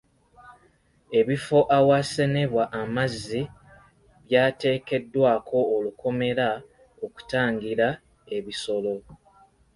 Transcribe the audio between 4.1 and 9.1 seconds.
byateekeddwako olukomera okutangira ebisolo.